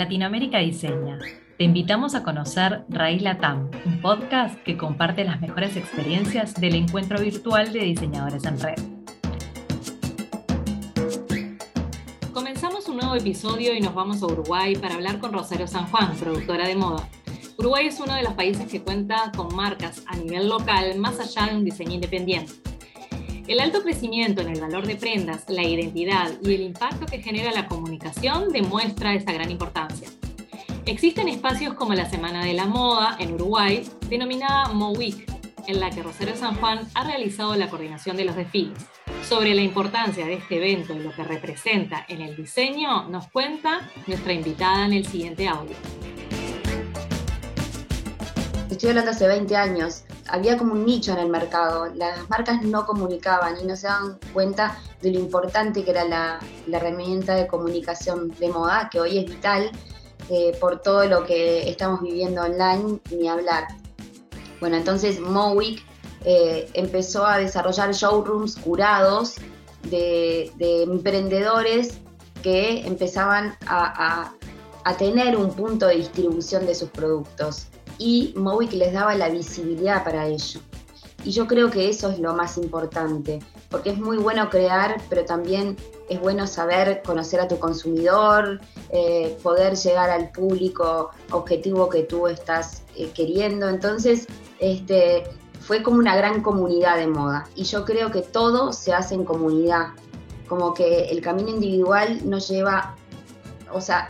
Latinoamérica 0.00 0.60
Diseña. 0.60 1.18
Te 1.58 1.64
invitamos 1.64 2.14
a 2.14 2.22
conocer 2.22 2.86
Raíz 2.88 3.20
Latam, 3.20 3.70
un 3.84 4.00
podcast 4.00 4.58
que 4.62 4.78
comparte 4.78 5.24
las 5.24 5.42
mejores 5.42 5.76
experiencias 5.76 6.54
del 6.54 6.74
encuentro 6.76 7.20
virtual 7.20 7.70
de 7.70 7.80
diseñadores 7.80 8.42
en 8.46 8.58
red. 8.58 8.78
Comenzamos 12.32 12.88
un 12.88 12.96
nuevo 12.96 13.14
episodio 13.14 13.74
y 13.74 13.80
nos 13.82 13.94
vamos 13.94 14.22
a 14.22 14.26
Uruguay 14.26 14.74
para 14.74 14.94
hablar 14.94 15.18
con 15.18 15.34
Rosario 15.34 15.66
San 15.66 15.84
Juan, 15.88 16.16
productora 16.16 16.66
de 16.66 16.76
moda. 16.76 17.06
Uruguay 17.58 17.88
es 17.88 18.00
uno 18.00 18.14
de 18.14 18.22
los 18.22 18.32
países 18.32 18.70
que 18.72 18.80
cuenta 18.80 19.30
con 19.36 19.54
marcas 19.54 20.02
a 20.06 20.16
nivel 20.16 20.48
local 20.48 20.96
más 20.96 21.20
allá 21.20 21.52
de 21.52 21.58
un 21.58 21.64
diseño 21.66 21.92
independiente. 21.92 22.69
El 23.50 23.58
alto 23.58 23.82
crecimiento 23.82 24.42
en 24.42 24.50
el 24.50 24.60
valor 24.60 24.86
de 24.86 24.94
prendas, 24.94 25.42
la 25.48 25.64
identidad 25.64 26.30
y 26.40 26.54
el 26.54 26.60
impacto 26.60 27.06
que 27.06 27.20
genera 27.20 27.50
la 27.50 27.66
comunicación 27.66 28.52
demuestra 28.52 29.12
esa 29.12 29.32
gran 29.32 29.50
importancia. 29.50 30.06
Existen 30.86 31.26
espacios 31.26 31.74
como 31.74 31.94
la 31.94 32.08
Semana 32.08 32.44
de 32.44 32.52
la 32.52 32.66
Moda 32.66 33.16
en 33.18 33.32
Uruguay, 33.32 33.90
denominada 34.08 34.72
Mo 34.72 34.92
Week, 34.92 35.28
en 35.66 35.80
la 35.80 35.90
que 35.90 36.00
Rosario 36.00 36.36
San 36.36 36.54
Juan 36.58 36.86
ha 36.94 37.02
realizado 37.02 37.56
la 37.56 37.68
coordinación 37.68 38.16
de 38.16 38.24
los 38.24 38.36
desfiles. 38.36 38.78
Sobre 39.28 39.52
la 39.52 39.62
importancia 39.62 40.24
de 40.26 40.34
este 40.34 40.58
evento 40.58 40.94
y 40.94 41.00
lo 41.00 41.12
que 41.12 41.24
representa 41.24 42.06
en 42.08 42.20
el 42.20 42.36
diseño, 42.36 43.08
nos 43.08 43.26
cuenta 43.32 43.80
nuestra 44.06 44.32
invitada 44.32 44.86
en 44.86 44.92
el 44.92 45.06
siguiente 45.06 45.48
audio. 45.48 45.74
Estoy 48.70 48.90
hablando 48.90 49.10
hace 49.10 49.26
20 49.26 49.56
años 49.56 50.04
había 50.30 50.56
como 50.56 50.72
un 50.72 50.86
nicho 50.86 51.12
en 51.12 51.18
el 51.18 51.28
mercado. 51.28 51.86
Las 51.94 52.28
marcas 52.28 52.62
no 52.62 52.86
comunicaban 52.86 53.56
y 53.60 53.64
no 53.64 53.76
se 53.76 53.86
daban 53.86 54.18
cuenta 54.32 54.78
de 55.02 55.12
lo 55.12 55.18
importante 55.18 55.84
que 55.84 55.90
era 55.90 56.04
la, 56.04 56.40
herramienta 56.70 57.34
de 57.34 57.46
comunicación 57.46 58.30
de 58.38 58.48
moda, 58.48 58.88
que 58.90 59.00
hoy 59.00 59.18
es 59.18 59.26
vital 59.26 59.70
eh, 60.28 60.56
por 60.60 60.80
todo 60.80 61.04
lo 61.06 61.24
que 61.24 61.68
estamos 61.68 62.00
viviendo 62.02 62.42
online, 62.42 63.00
ni 63.10 63.28
hablar. 63.28 63.66
Bueno, 64.60 64.76
entonces 64.76 65.20
Mowick 65.20 65.82
eh, 66.24 66.68
empezó 66.74 67.26
a 67.26 67.38
desarrollar 67.38 67.92
showrooms 67.92 68.56
curados 68.56 69.36
de, 69.90 70.52
emprendedores 70.58 71.98
que 72.42 72.86
empezaban 72.86 73.56
a, 73.66 74.32
a 74.84 74.96
tener 74.96 75.36
un 75.36 75.52
punto 75.52 75.86
de 75.86 75.96
distribución 75.96 76.66
de 76.66 76.74
sus 76.74 76.90
productos 76.90 77.68
y 78.00 78.32
Mowick 78.34 78.72
les 78.72 78.94
daba 78.94 79.14
la 79.14 79.28
visibilidad 79.28 80.02
para 80.02 80.26
ello. 80.26 80.60
Y 81.22 81.32
yo 81.32 81.46
creo 81.46 81.70
que 81.70 81.90
eso 81.90 82.08
es 82.08 82.18
lo 82.18 82.34
más 82.34 82.56
importante, 82.56 83.40
porque 83.68 83.90
es 83.90 83.98
muy 83.98 84.16
bueno 84.16 84.48
crear, 84.48 84.96
pero 85.10 85.26
también 85.26 85.76
es 86.08 86.18
bueno 86.18 86.46
saber 86.46 87.02
conocer 87.04 87.40
a 87.40 87.46
tu 87.46 87.58
consumidor, 87.58 88.58
eh, 88.88 89.36
poder 89.42 89.76
llegar 89.76 90.08
al 90.08 90.30
público 90.30 91.10
objetivo 91.30 91.90
que 91.90 92.04
tú 92.04 92.26
estás 92.26 92.84
eh, 92.96 93.10
queriendo. 93.14 93.68
Entonces, 93.68 94.26
este, 94.60 95.24
fue 95.60 95.82
como 95.82 95.98
una 95.98 96.16
gran 96.16 96.42
comunidad 96.42 96.96
de 96.96 97.06
moda. 97.06 97.46
Y 97.54 97.64
yo 97.64 97.84
creo 97.84 98.10
que 98.10 98.22
todo 98.22 98.72
se 98.72 98.94
hace 98.94 99.14
en 99.14 99.26
comunidad, 99.26 99.88
como 100.48 100.72
que 100.72 101.10
el 101.10 101.20
camino 101.20 101.50
individual 101.50 102.18
no 102.24 102.38
lleva, 102.38 102.96
o 103.70 103.82
sea, 103.82 104.08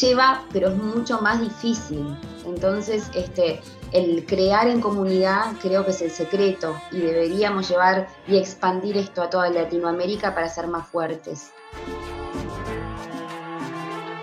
lleva, 0.00 0.44
pero 0.52 0.68
es 0.68 0.76
mucho 0.76 1.18
más 1.22 1.40
difícil. 1.40 2.14
Entonces, 2.46 3.10
este, 3.14 3.60
el 3.92 4.24
crear 4.26 4.68
en 4.68 4.80
comunidad 4.80 5.52
creo 5.60 5.84
que 5.84 5.90
es 5.90 6.02
el 6.02 6.10
secreto 6.10 6.80
y 6.90 6.98
deberíamos 6.98 7.68
llevar 7.68 8.08
y 8.26 8.36
expandir 8.36 8.96
esto 8.96 9.22
a 9.22 9.30
toda 9.30 9.50
Latinoamérica 9.50 10.34
para 10.34 10.48
ser 10.48 10.66
más 10.66 10.88
fuertes. 10.88 11.52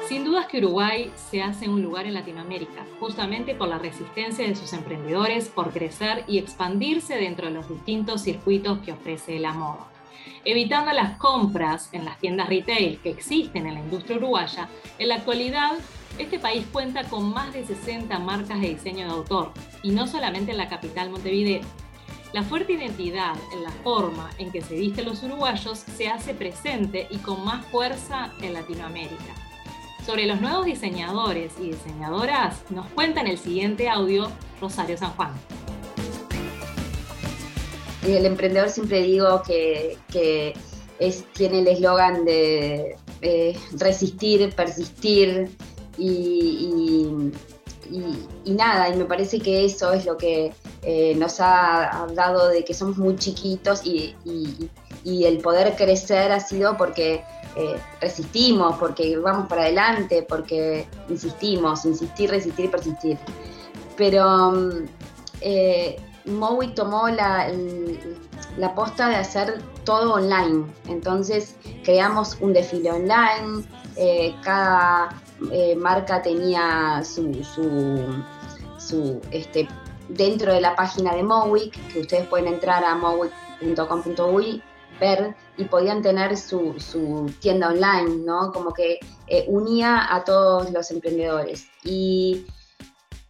Sin 0.08 0.23
dudas 0.23 0.47
que 0.47 0.58
Uruguay 0.58 1.12
se 1.30 1.44
hace 1.44 1.70
un 1.70 1.84
lugar 1.84 2.08
en 2.08 2.16
Latinoamérica, 2.16 2.84
justamente 3.00 3.53
por 3.53 3.67
la 3.67 3.78
resistencia 3.78 4.47
de 4.47 4.56
sus 4.56 4.73
emprendedores 4.73 5.50
por 5.50 5.72
crecer 5.72 6.24
y 6.28 6.40
expandirse 6.40 7.16
dentro 7.16 7.46
de 7.46 7.53
los 7.53 7.69
distintos 7.69 8.22
circuitos 8.22 8.80
que 8.80 8.91
ofrece 8.91 9.38
la 9.38 9.53
moda. 9.53 9.88
Evitando 10.46 10.91
las 10.94 11.18
compras 11.18 11.90
en 11.91 12.06
las 12.06 12.18
tiendas 12.19 12.50
retail 12.50 13.00
que 13.00 13.09
existen 13.09 13.68
en 13.68 13.74
la 13.75 13.80
industria 13.81 14.18
uruguaya, 14.18 14.69
en 14.97 15.09
la 15.09 15.16
actualidad 15.16 15.74
este 16.18 16.40
país 16.40 16.66
cuenta 16.72 17.03
con 17.03 17.34
más 17.34 17.53
de 17.53 17.66
60 17.66 18.19
marcas 18.19 18.59
de 18.59 18.69
diseño 18.69 19.06
de 19.06 19.13
autor, 19.13 19.52
y 19.84 19.91
no 19.91 20.07
solamente 20.07 20.52
en 20.52 20.57
la 20.57 20.69
capital 20.69 21.09
Montevideo. 21.09 21.62
La 22.34 22.44
fuerte 22.44 22.74
identidad 22.74 23.35
en 23.53 23.63
la 23.63 23.72
forma 23.72 24.30
en 24.38 24.52
que 24.52 24.62
se 24.62 24.75
visten 24.75 25.06
los 25.06 25.24
uruguayos 25.24 25.80
se 25.80 26.09
hace 26.09 26.34
presente 26.34 27.07
y 27.09 27.18
con 27.18 27.44
más 27.44 27.66
fuerza 27.66 28.31
en 28.41 28.53
Latinoamérica. 28.53 29.34
Sobre 30.06 30.28
los 30.28 30.40
nuevos 30.40 30.66
diseñadores 30.66 31.53
y 31.59 31.72
diseñadoras 31.72 32.63
nos 32.69 32.86
cuenta 32.88 33.22
en 33.22 33.28
el 33.28 33.38
siguiente 33.38 33.90
audio 33.90 34.31
Rosario 34.62 34.97
San 34.97 35.12
Juan. 35.12 35.34
El 38.18 38.25
emprendedor 38.25 38.70
siempre 38.70 39.03
digo 39.03 39.42
que, 39.46 39.97
tiene 41.34 41.59
el 41.59 41.68
eslogan 41.68 42.25
de 42.25 42.97
eh, 43.22 43.58
resistir, 43.78 44.53
persistir, 44.56 45.50
y, 45.97 47.31
nada, 48.46 48.90
y 48.90 48.96
me 48.96 49.06
parece 49.06 49.40
que 49.40 49.66
eso 49.66 49.92
es 49.94 50.06
lo 50.06 50.18
que 50.18 50.53
eh, 50.84 51.16
nos 51.16 51.40
ha, 51.40 52.08
dado 52.14 52.48
de 52.50 52.64
que 52.64 52.74
somos 52.74 52.98
muy 52.98 53.16
chiquitos 53.16 53.86
y, 53.86 54.16
el 55.06 55.40
poder 55.40 55.75
crecer 55.75 56.31
ha 56.31 56.40
sido 56.40 56.78
porque 56.78 57.24
eh, 57.56 57.75
resistimos, 58.00 58.78
porque 58.78 59.18
vamos 59.18 59.48
para 59.48 59.64
adelante, 59.64 60.25
porque 60.28 60.86
insistimos, 61.09 61.86
insistir, 61.86 62.30
resistir 62.30 62.66
y 62.66 62.68
persistir. 62.68 63.18
Pero 63.98 64.50
um, 64.50 64.86
eh, 66.25 66.68
tomó 66.75 67.09
la, 67.09 67.52
la 68.57 68.75
posta 68.75 69.09
de 69.09 69.16
hacer 69.16 69.62
todo 69.84 70.16
online, 70.16 70.66
entonces 70.88 71.56
creamos 71.84 72.38
un 72.41 72.53
desfile 72.53 72.91
online, 72.91 73.63
eh, 73.96 74.35
cada 74.44 75.09
eh, 75.52 75.75
marca 75.75 76.22
tenía 76.22 77.02
su, 77.03 77.44
su, 78.78 79.22
este, 79.31 79.68
dentro 80.09 80.53
de 80.53 80.62
la 80.62 80.75
página 80.75 81.16
de 81.16 81.24
Mowick, 81.24 81.74
que 81.91 82.02
ustedes 82.02 82.28
pueden 82.28 82.47
entrar 82.47 82.84
a 82.84 82.96
mowick.com.uy, 82.96 84.62
ver 85.00 85.36
y 85.57 85.63
podían 85.66 86.01
tener 86.01 86.38
su, 86.38 87.31
tienda 87.40 87.69
online, 87.69 88.24
¿no? 88.25 88.51
Como 88.51 88.74
que 88.74 89.00
eh, 89.28 89.46
unía 89.47 90.13
a 90.13 90.24
todos 90.24 90.72
los 90.72 90.91
emprendedores. 90.91 91.68
Y 91.84 92.46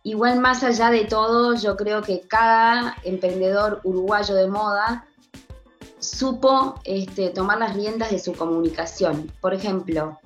igual 0.10 0.40
más 0.40 0.64
allá 0.64 0.90
de 0.90 1.06
todo, 1.06 1.54
yo 1.56 1.78
creo 1.78 2.02
que 2.02 2.22
cada 2.22 2.96
emprendedor 3.04 3.80
uruguayo 3.84 4.34
de 4.34 4.48
moda 4.48 5.06
supo 6.00 6.76
este, 6.84 7.30
tomar 7.30 7.60
las 7.60 7.76
riendas 7.76 8.10
de 8.10 8.18
su 8.18 8.34
comunicación. 8.34 9.32
Por 9.40 9.54
ejemplo, 9.54 10.18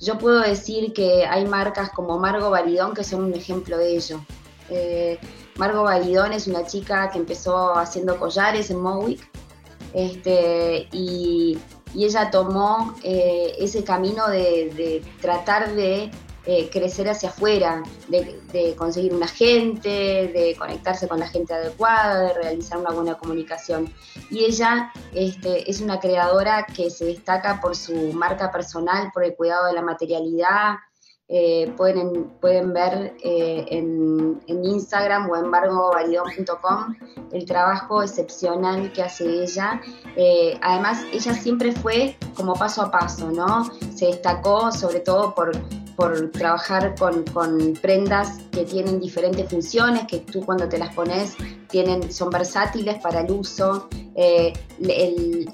yo 0.00 0.18
puedo 0.18 0.40
decir 0.40 0.92
que 0.92 1.26
hay 1.26 1.44
marcas 1.46 1.90
como 1.90 2.18
Margo 2.18 2.50
Baridón 2.50 2.94
que 2.94 3.02
son 3.02 3.24
un 3.24 3.34
ejemplo 3.34 3.78
de 3.78 3.96
ello. 3.96 4.24
Eh, 4.68 5.18
Margo 5.56 5.82
Baridón 5.82 6.32
es 6.32 6.46
una 6.46 6.64
chica 6.64 7.10
que 7.10 7.18
empezó 7.18 7.76
haciendo 7.76 8.18
collares 8.18 8.70
en 8.70 8.80
Mowick 8.80 9.28
este, 9.92 10.88
y, 10.92 11.58
ella 11.94 12.30
tomó 12.30 12.94
eh, 13.02 13.54
ese 13.58 13.84
camino 13.84 14.26
de 14.28 15.04
tratar 15.20 15.74
de 15.74 16.10
eh, 16.44 16.68
crecer 16.70 17.08
hacia 17.08 17.28
afuera, 17.28 17.84
de, 18.08 18.74
conseguir 18.76 19.14
un 19.14 19.22
agente, 19.22 19.88
de 19.88 20.56
conectarse 20.58 21.06
con 21.06 21.20
la 21.20 21.28
gente 21.28 21.54
adecuada, 21.54 22.18
de 22.18 22.34
realizar 22.34 22.78
una 22.78 22.90
buena 22.90 23.14
comunicación. 23.14 23.92
Y 24.28 24.44
ella 24.46 24.92
este, 25.14 25.70
es 25.70 25.80
una 25.80 26.00
creadora 26.00 26.66
que 26.66 26.90
se 26.90 27.04
destaca 27.04 27.60
por 27.60 27.76
su 27.76 27.94
marca 28.12 28.50
personal, 28.50 29.12
por 29.14 29.22
el 29.22 29.36
cuidado 29.36 29.66
de 29.66 29.74
la 29.74 29.82
materialidad. 29.82 30.78
Eh, 31.28 31.72
pueden, 31.76 32.24
pueden 32.40 32.72
ver 32.72 33.14
eh, 33.22 33.64
en, 33.70 34.42
Instagram 34.48 35.30
o 35.30 35.36
en 35.36 35.44
embargovalidón.com 35.44 36.94
el 37.30 37.44
trabajo 37.46 38.02
excepcional 38.02 38.92
que 38.92 39.02
hace 39.02 39.44
ella. 39.44 39.80
además, 40.60 41.04
ella 41.12 41.34
siempre 41.34 41.70
fue 41.70 42.16
como 42.34 42.54
paso 42.54 42.82
a 42.82 42.90
paso, 42.90 43.30
¿no? 43.30 43.64
Se 43.94 44.06
destacó 44.06 44.72
sobre 44.72 45.00
todo 45.00 45.34
por 45.34 45.52
por 46.02 46.32
trabajar 46.32 46.96
con, 46.98 47.22
prendas 47.80 48.40
que 48.50 48.64
tienen 48.64 48.98
diferentes 48.98 49.48
funciones, 49.48 50.04
que 50.08 50.18
tú 50.18 50.44
cuando 50.44 50.68
te 50.68 50.76
las 50.76 50.92
pones 50.96 51.36
tienen, 51.68 52.10
son 52.10 52.28
versátiles 52.30 52.98
para 53.00 53.20
el 53.20 53.30
uso, 53.30 53.88
eh, 54.16 54.52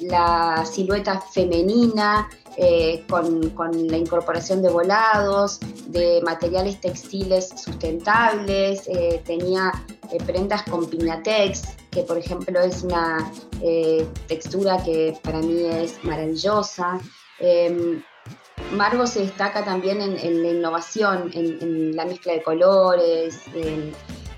la 0.01 0.65
silueta 0.65 1.21
femenina, 1.21 2.31
eh, 2.57 3.05
con, 3.11 3.53
la 3.89 3.99
incorporación 3.99 4.63
de 4.63 4.71
volados, 4.71 5.61
de 5.89 6.23
materiales 6.25 6.81
textiles 6.81 7.51
sustentables, 7.55 8.89
eh, 8.89 9.21
tenía 9.27 9.71
prendas 10.25 10.63
con 10.63 10.87
piñatex, 10.89 11.77
que 11.91 12.05
por 12.05 12.17
ejemplo 12.17 12.59
es 12.61 12.83
una 12.83 13.31
textura 14.27 14.83
que 14.83 15.15
para 15.23 15.41
mí 15.41 15.61
es 15.65 16.03
maravillosa. 16.05 16.99
Margo 18.73 19.07
se 19.07 19.21
destaca 19.21 19.65
también 19.65 20.01
en, 20.01 20.43
la 20.43 20.49
innovación, 20.49 21.31
en, 21.35 21.97
la 21.97 22.05
mezcla 22.05 22.33
de 22.33 22.43
colores 22.43 23.41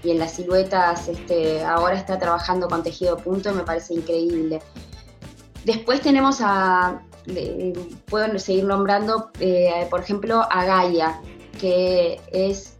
y 0.05 0.11
en 0.11 0.19
las 0.19 0.34
siluetas. 0.34 1.08
Este, 1.08 1.62
ahora 1.64 1.96
está 1.96 2.19
trabajando 2.19 2.69
con 2.69 2.82
tejido 2.82 3.17
punto 3.17 3.50
y 3.50 3.55
me 3.55 3.62
parece 3.62 3.94
increíble. 3.94 4.61
Después 5.64 6.00
tenemos 6.00 6.38
a, 6.40 7.02
puedo 8.06 8.38
seguir 8.38 8.64
nombrando, 8.64 9.31
eh, 9.40 9.87
por 9.90 10.00
ejemplo, 10.00 10.46
a 10.50 10.64
Gaia, 10.64 11.20
que 11.61 12.20
es 12.32 12.75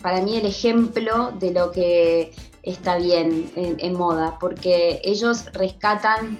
para 0.00 0.20
mí 0.20 0.36
el 0.36 0.46
ejemplo 0.46 1.32
de 1.38 1.52
lo 1.52 1.70
que 1.70 2.32
está 2.62 2.96
bien 2.96 3.50
en, 3.56 3.94
moda, 3.94 4.36
porque 4.40 5.00
ellos 5.04 5.46
rescatan 5.52 6.38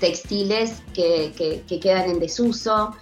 textiles 0.00 0.82
que, 0.94 1.64
quedan 1.80 2.10
en 2.10 2.20
desuso 2.20 2.94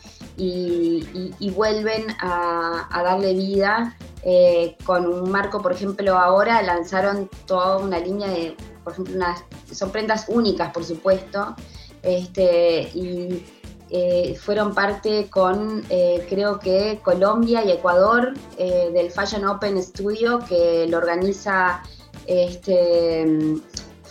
y, 0.42 1.50
vuelven 1.50 2.06
a, 2.20 2.88
darle 3.04 3.34
vida 3.34 3.96
eh, 4.22 4.76
con 4.84 5.06
un 5.06 5.30
marco, 5.30 5.60
por 5.60 5.72
ejemplo, 5.72 6.16
ahora 6.18 6.62
lanzaron 6.62 7.28
toda 7.46 7.78
una 7.78 7.98
línea 7.98 8.28
de, 8.28 8.56
por 8.84 8.92
ejemplo, 8.92 9.16
unas, 9.16 9.44
son 9.72 9.90
prendas 9.90 10.26
únicas, 10.28 10.72
por 10.72 10.84
supuesto, 10.84 11.54
este, 12.02 12.90
y 12.94 13.44
eh, 13.90 14.36
fueron 14.40 14.74
parte 14.74 15.28
con, 15.28 15.84
eh, 15.90 16.26
creo 16.28 16.58
que 16.58 17.00
Colombia 17.02 17.64
y 17.64 17.70
Ecuador, 17.70 18.32
del 18.56 19.10
Fashion 19.10 19.44
Open 19.44 19.82
Studio, 19.82 20.40
que 20.48 20.86
lo 20.88 20.98
organiza 20.98 21.82
este, 22.26 23.60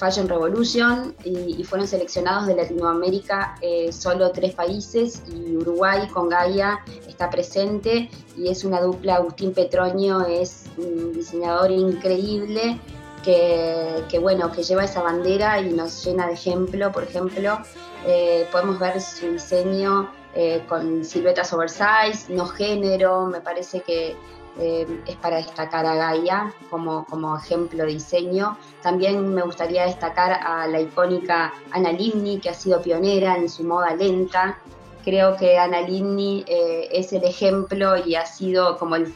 Fashion 0.01 0.27
Revolution, 0.27 1.15
y, 1.23 1.63
fueron 1.63 1.87
seleccionados 1.87 2.47
de 2.47 2.55
Latinoamérica 2.55 3.55
solo 3.91 4.31
tres 4.31 4.55
países, 4.55 5.21
y 5.31 5.55
Uruguay 5.55 6.07
con 6.07 6.27
Gaia 6.27 6.79
está 7.07 7.29
presente, 7.29 8.09
y 8.35 8.49
es 8.49 8.63
una 8.63 8.81
dupla, 8.81 9.17
Agustín 9.17 9.53
Petroño 9.53 10.25
es 10.25 10.65
un 10.77 11.13
diseñador 11.13 11.69
increíble, 11.69 12.79
que, 13.23 14.03
que, 14.09 14.17
bueno, 14.17 14.51
que 14.51 14.63
lleva 14.63 14.83
esa 14.83 15.03
bandera 15.03 15.61
y 15.61 15.71
nos 15.71 16.03
llena 16.03 16.25
de 16.25 16.33
ejemplo, 16.33 16.91
por 16.91 17.03
ejemplo, 17.03 17.59
eh, 18.05 18.47
podemos 18.51 18.79
ver 18.79 18.99
su 18.99 19.27
diseño 19.33 20.11
eh, 20.33 20.63
con 20.67 21.03
siluetas 21.03 21.53
oversize, 21.53 22.33
no 22.33 22.47
género, 22.47 23.27
me 23.27 23.41
parece 23.41 23.81
que 23.81 24.15
eh, 24.59 25.03
es 25.07 25.15
para 25.17 25.37
destacar 25.37 25.85
a 25.85 25.95
Gaia 25.95 26.53
como, 26.69 27.05
como 27.05 27.37
ejemplo 27.37 27.85
de 27.85 27.93
diseño. 27.93 28.57
También 28.81 29.33
me 29.33 29.41
gustaría 29.41 29.85
destacar 29.85 30.31
a 30.31 30.67
la 30.67 30.81
icónica 30.81 31.53
Ana 31.71 31.91
Limni, 31.91 32.39
que 32.39 32.49
ha 32.49 32.53
sido 32.53 32.81
pionera 32.81 33.35
en 33.35 33.49
su 33.49 33.63
moda 33.63 33.95
lenta. 33.95 34.59
Creo 35.03 35.35
que 35.35 35.57
Ana 35.57 35.81
Limni 35.81 36.45
es 36.47 37.11
el 37.11 37.23
ejemplo 37.23 37.97
y 37.97 38.13
ha 38.13 38.25
sido 38.27 38.77
como 38.77 38.95
el, 38.95 39.11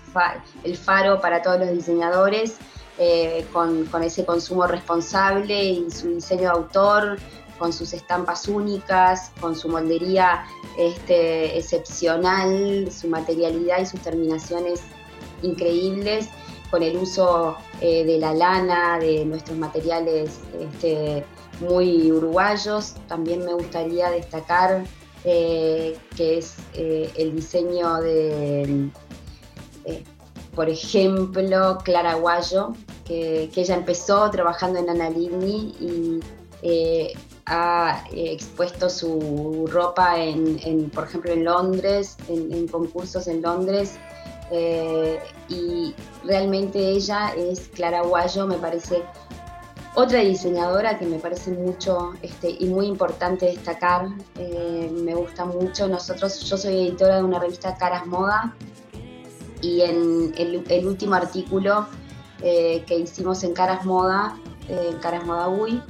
el 0.64 0.78
faro 0.78 1.22
para 1.22 1.44
todos 1.44 1.60
los 1.60 1.72
diseñadores. 1.72 2.58
con, 3.52 3.86
con, 3.88 4.04
ese 4.04 4.26
consumo 4.26 4.66
responsable 4.68 5.64
y 5.64 5.92
su 5.92 6.08
diseño 6.08 6.44
de 6.44 6.48
autor, 6.48 7.18
con 7.58 7.74
sus 7.74 7.94
estampas 7.94 8.48
únicas, 8.48 9.32
con 9.40 9.56
su 9.56 9.70
moldería 9.70 10.46
este, 10.78 11.58
excepcional, 11.58 12.90
su 12.92 13.08
materialidad 13.08 13.80
y 13.80 13.86
sus 13.86 14.02
terminaciones 14.02 14.82
increíbles, 15.46 16.30
con 16.70 16.84
el 16.84 16.98
uso 16.98 17.56
eh, 17.82 18.04
de 18.06 18.18
la 18.18 18.34
lana, 18.34 19.00
de 19.00 19.26
nuestros 19.26 19.58
materiales 19.58 20.40
este, 20.60 21.24
muy 21.60 22.12
uruguayos. 22.12 22.96
También 23.08 23.46
me 23.46 23.54
gustaría 23.54 24.10
destacar 24.10 24.84
eh, 25.24 25.98
que 26.16 26.40
es 26.40 26.56
eh, 26.74 27.10
el 27.16 27.36
diseño 27.36 28.02
de, 28.02 28.90
por 30.54 30.70
ejemplo, 30.70 31.78
Clara 31.84 32.16
Guayo, 32.16 32.74
que, 33.06 33.50
ella 33.56 33.76
empezó 33.76 34.30
trabajando 34.32 34.80
en 34.80 34.90
Analigni 34.90 35.76
y 35.80 36.20
ha 37.46 38.04
expuesto 38.12 38.90
su 38.90 39.70
ropa 39.72 40.20
en, 40.20 40.90
por 40.90 41.06
ejemplo, 41.06 41.32
en 41.32 41.46
Londres, 41.46 42.18
en, 42.28 42.68
concursos 42.68 43.28
en 43.28 43.42
Londres. 43.42 43.98
Eh, 44.52 45.20
y 45.50 45.96
realmente 46.24 46.80
ella 46.80 47.34
es 47.36 47.70
Clara 47.70 48.02
Guayo, 48.02 48.46
me 48.48 48.58
parece 48.58 49.04
otra 49.96 50.20
diseñadora 50.20 51.00
que 51.00 51.06
me 51.06 51.20
parece 51.20 51.52
mucho 51.52 52.14
este, 52.22 52.56
y 52.60 52.66
muy 52.66 52.88
importante 52.88 53.46
destacar. 53.46 54.08
Eh, 54.38 54.92
me 54.94 55.16
gusta 55.16 55.46
mucho. 55.46 55.88
Nosotros, 55.88 56.42
yo 56.44 56.58
soy 56.58 56.88
editora 56.88 57.18
de 57.18 57.24
una 57.24 57.40
revista 57.40 57.76
Caras 57.76 58.06
Moda 58.06 58.54
y 59.62 59.82
en 59.82 60.34
el, 60.38 60.86
último 60.86 61.16
artículo 61.16 61.88
que 62.40 63.00
hicimos 63.00 63.44
en 63.44 63.54
Caras 63.54 63.86
Moda, 63.86 64.38
en 64.68 64.98
Caras 65.00 65.26
Moda 65.26 65.48
UI, 65.48 65.82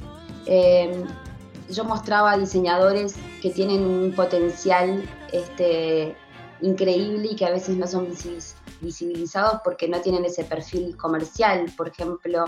yo 1.68 1.84
mostraba 1.84 2.38
diseñadores 2.38 3.16
que 3.42 3.50
tienen 3.50 3.82
un 3.84 4.12
potencial 4.14 5.02
este, 5.32 6.16
increíble 6.62 7.28
y 7.32 7.36
que 7.36 7.46
a 7.46 7.50
veces 7.50 7.76
no 7.76 7.86
son 7.86 8.08
visibilizados 8.80 9.60
porque 9.64 9.88
no 9.88 10.00
tienen 10.00 10.24
ese 10.24 10.44
perfil 10.44 10.96
comercial. 10.96 11.66
Por 11.76 11.88
ejemplo, 11.88 12.44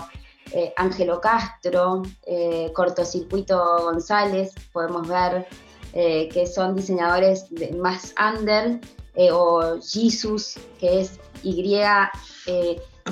eh, 0.51 0.73
Ángelo 0.77 1.21
Castro, 1.21 2.01
eh, 2.25 2.71
Cortocircuito 2.73 3.83
González, 3.83 4.55
podemos 4.71 5.07
ver 5.07 5.47
eh, 5.93 6.27
que 6.29 6.47
son 6.47 6.75
diseñadores 6.75 7.45
más 7.77 8.15
under, 8.19 8.79
o 9.31 9.77
Jesus, 9.81 10.57
que 10.79 11.01
es 11.01 11.19
Y, 11.43 11.61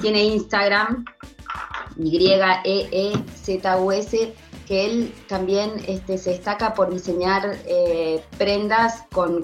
tiene 0.01 0.23
Instagram, 0.23 1.03
Y-E-E-Z-U-S, 1.97 2.63
que 4.65 4.85
él 4.85 5.13
también 5.27 5.73
este, 5.85 6.17
se 6.17 6.29
destaca 6.29 6.73
por 6.73 6.93
diseñar 6.93 7.57
prendas 8.37 9.03
con, 9.11 9.43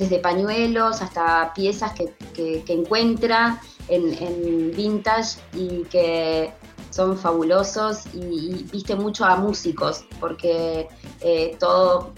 desde 0.00 0.18
pañuelos 0.18 1.02
hasta 1.02 1.52
piezas 1.54 1.92
que, 1.92 2.64
encuentra 2.68 3.60
en, 3.88 4.72
vintage 4.74 5.38
y 5.52 5.82
que 5.84 6.50
son 6.88 7.18
fabulosos 7.18 8.06
y, 8.14 8.64
viste 8.72 8.96
mucho 8.96 9.26
a 9.26 9.36
músicos 9.36 10.06
porque 10.18 10.88
eh, 11.20 11.54
todo, 11.60 12.14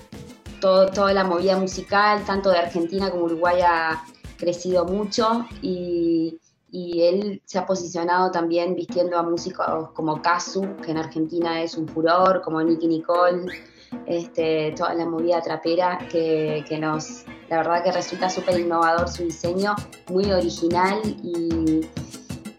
todo, 0.61 0.87
toda 0.87 1.13
la 1.13 1.25
movida 1.25 1.59
musical, 1.59 2.25
tanto 2.25 2.51
de 2.51 2.59
Argentina 2.59 3.11
como 3.11 3.25
Uruguay 3.25 3.61
ha 3.63 4.05
crecido 4.37 4.85
mucho 4.85 5.45
y, 5.61 6.39
y 6.71 7.03
él 7.03 7.43
se 7.45 7.59
ha 7.59 7.67
posicionado 7.67 8.31
también 8.31 8.77
vistiendo 8.77 9.19
a 9.19 9.25
músicos 9.25 9.91
como 9.91 10.23
Kazu, 10.23 10.77
que 10.85 10.93
en 10.93 10.99
Argentina 10.99 11.61
es 11.61 11.77
un 11.77 11.89
furor, 11.89 12.43
como 12.43 12.63
Nicky 12.63 12.87
Nicole, 12.87 13.47
este, 14.07 14.73
toda 14.77 14.95
la 14.95 15.07
movida 15.07 15.41
trapera 15.41 15.99
que, 16.11 16.65
nos, 16.81 17.25
la 17.49 17.59
verdad 17.59 17.83
que 17.85 17.93
resulta 17.93 18.29
súper 18.29 18.61
innovador 18.61 19.09
su 19.09 19.25
diseño, 19.25 19.75
muy 20.11 20.31
original 20.31 21.01
y 21.23 21.87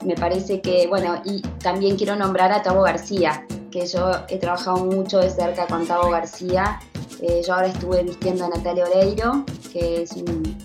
me 0.05 0.15
parece 0.15 0.61
que, 0.61 0.87
bueno, 0.87 1.21
y 1.25 1.41
también 1.59 1.95
quiero 1.95 2.15
nombrar 2.15 2.51
a 2.51 2.61
Tavo 2.61 2.81
García, 2.81 3.45
que 3.71 3.85
yo 3.85 4.11
he 4.27 4.37
trabajado 4.37 4.85
mucho 4.85 5.19
de 5.19 5.29
cerca 5.29 5.65
con 5.67 5.87
Tavo 5.87 6.09
García. 6.09 6.79
Eh, 7.21 7.41
yo 7.45 7.53
ahora 7.53 7.67
estuve 7.67 8.03
vistiendo 8.03 8.45
a 8.45 8.49
Natalia 8.49 8.85
Oreiro, 8.85 9.45
que 9.71 10.03
es 10.03 10.11
un 10.13 10.57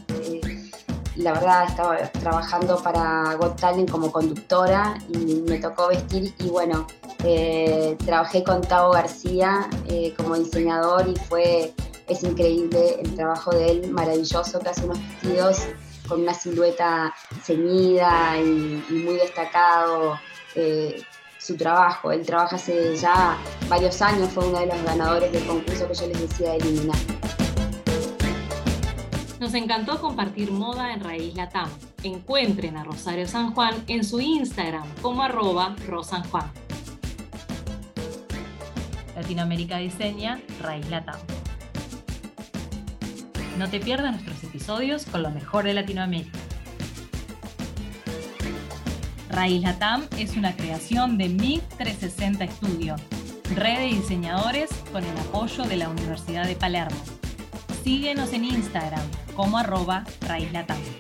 la 1.18 1.32
verdad 1.32 1.64
estaba 1.68 1.96
trabajando 2.12 2.80
para 2.80 3.34
Got 3.34 3.60
Talent 3.60 3.90
como 3.90 4.12
conductora 4.12 4.96
y 5.08 5.42
me 5.48 5.58
tocó 5.58 5.88
vestir 5.88 6.32
y 6.38 6.48
bueno, 6.48 6.86
eh, 7.24 7.96
trabajé 8.04 8.44
con 8.44 8.60
Tavo 8.60 8.92
García 8.92 9.68
eh, 9.88 10.14
como 10.16 10.36
diseñador 10.36 11.08
y 11.08 11.16
fue, 11.16 11.74
es 12.06 12.22
increíble 12.22 13.00
el 13.02 13.14
trabajo 13.16 13.50
de 13.50 13.70
él, 13.70 13.90
maravilloso, 13.90 14.60
que 14.60 14.68
hace 14.68 14.84
unos 14.84 14.98
vestidos 15.00 15.62
con 16.08 16.22
una 16.22 16.34
silueta 16.34 17.12
ceñida 17.42 18.38
y, 18.38 18.84
muy 18.90 19.14
destacado. 19.14 20.18
Eh, 20.54 21.02
su 21.38 21.56
trabajo, 21.56 22.10
él 22.10 22.26
trabaja 22.26 22.56
hace 22.56 22.96
ya 22.96 23.38
varios 23.68 24.02
años, 24.02 24.28
fue 24.30 24.46
uno 24.46 24.58
de 24.58 24.66
los 24.66 24.82
ganadores 24.82 25.32
del 25.32 25.46
concurso 25.46 25.86
que 25.88 25.94
yo 25.94 26.06
les 26.08 26.20
decía 26.20 26.50
de 26.52 26.56
eliminar. 26.58 26.96
Nos 29.48 29.54
encantó 29.54 29.98
compartir 29.98 30.52
moda 30.52 30.92
en 30.92 31.00
Raíz 31.00 31.34
Latam. 31.34 31.70
Encuentren 32.02 32.76
a 32.76 32.84
Rosario 32.84 33.26
San 33.26 33.54
Juan 33.54 33.82
en 33.86 34.04
su 34.04 34.20
Instagram 34.20 34.86
como 35.00 35.22
arroba 35.22 35.74
rosanjuan. 35.86 36.52
Latinoamérica 39.16 39.78
Diseña, 39.78 40.38
Raíz 40.60 40.86
Latam. 40.90 41.18
No 43.56 43.70
te 43.70 43.80
pierdas 43.80 44.12
nuestros 44.12 44.44
episodios 44.44 45.06
con 45.06 45.22
lo 45.22 45.30
mejor 45.30 45.64
de 45.64 45.72
Latinoamérica. 45.72 46.38
Raíz 49.30 49.62
Latam 49.62 50.02
es 50.18 50.36
una 50.36 50.54
creación 50.54 51.16
de 51.16 51.30
MIG 51.30 51.62
360 51.78 52.48
Studio, 52.48 52.96
red 53.54 53.78
de 53.78 53.86
diseñadores 53.96 54.68
con 54.92 55.02
el 55.02 55.16
apoyo 55.16 55.64
de 55.64 55.78
la 55.78 55.88
Universidad 55.88 56.46
de 56.46 56.54
Palermo. 56.54 57.00
Síguenos 57.82 58.34
en 58.34 58.44
Instagram 58.44 59.00
como 59.38 59.56
arroba 59.56 60.02
raíz 60.26 60.52
latam. 60.52 60.97